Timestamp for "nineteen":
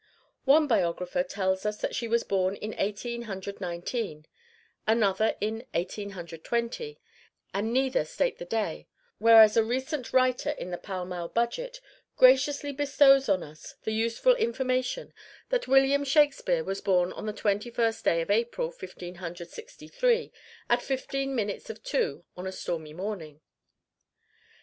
3.61-4.25